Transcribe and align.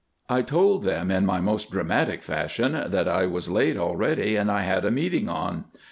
I 0.27 0.41
told 0.41 0.81
them 0.81 1.11
in 1.11 1.27
my 1.27 1.39
most 1.41 1.69
dramatic 1.69 2.23
fashion 2.23 2.71
that 2.87 3.07
I 3.07 3.27
was 3.27 3.51
late 3.51 3.77
already, 3.77 4.35
and 4.35 4.51
I 4.51 4.61
had 4.61 4.83
a 4.83 4.89
meeting 4.89 5.29
on. 5.29 5.65